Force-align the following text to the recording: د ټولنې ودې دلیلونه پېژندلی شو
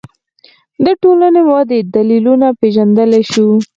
د 0.85 0.87
ټولنې 1.01 1.41
ودې 1.49 1.79
دلیلونه 1.95 2.47
پېژندلی 2.59 3.21
شو 3.31 3.47